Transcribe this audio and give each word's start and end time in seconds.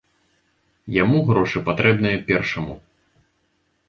Яму 1.03 1.17
грошы 1.27 1.61
патрэбныя 1.67 2.17
першаму. 2.31 2.79